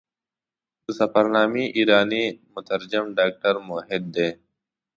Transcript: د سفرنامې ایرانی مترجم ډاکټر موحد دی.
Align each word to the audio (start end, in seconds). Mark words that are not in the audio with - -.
د 0.83 0.85
سفرنامې 0.99 1.65
ایرانی 1.77 2.25
مترجم 2.53 3.05
ډاکټر 3.17 3.55
موحد 3.67 4.03
دی. 4.15 4.29